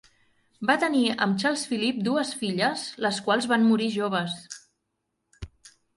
[0.69, 4.37] Va tenir amb Charles Philip dues filles, les quals van morir joves.